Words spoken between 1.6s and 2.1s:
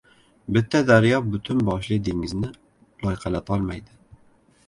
boshli